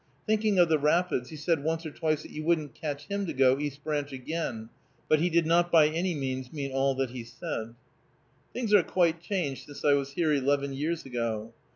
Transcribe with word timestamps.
Thinking 0.25 0.57
of 0.57 0.67
the 0.67 0.79
rapids, 0.79 1.29
he 1.29 1.35
said 1.35 1.63
once 1.63 1.85
or 1.85 1.91
twice 1.91 2.23
that 2.23 2.31
you 2.31 2.43
wouldn't 2.43 2.73
catch 2.73 3.05
him 3.05 3.27
to 3.27 3.33
go 3.33 3.59
East 3.59 3.83
Branch 3.83 4.11
again; 4.11 4.69
but 5.07 5.19
he 5.19 5.29
did 5.29 5.45
not 5.45 5.71
by 5.71 5.89
any 5.89 6.15
means 6.15 6.51
mean 6.51 6.71
all 6.71 6.95
that 6.95 7.11
he 7.11 7.23
said. 7.23 7.75
Things 8.51 8.73
are 8.73 8.81
quite 8.81 9.21
changed 9.21 9.67
since 9.67 9.85
I 9.85 9.93
was 9.93 10.13
here 10.13 10.33
eleven 10.33 10.73
years 10.73 11.05
ago. 11.05 11.53